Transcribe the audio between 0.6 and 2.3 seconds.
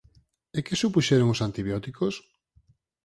que supuxeron os antibióticos?